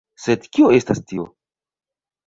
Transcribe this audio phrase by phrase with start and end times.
[0.23, 1.29] Sed kio estas tio?